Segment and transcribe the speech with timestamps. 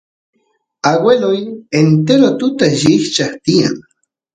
[0.91, 1.41] agueloy
[1.83, 3.75] entero tutata llikchas tiyan